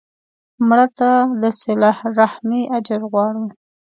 مړه 0.67 0.87
ته 0.97 1.09
د 1.41 1.43
صله 1.61 1.91
رحمي 2.19 2.61
اجر 2.77 3.01
غواړو 3.11 3.45